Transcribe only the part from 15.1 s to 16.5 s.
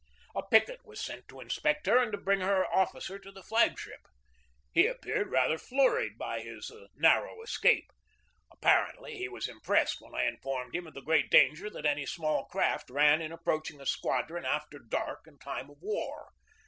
in time of war.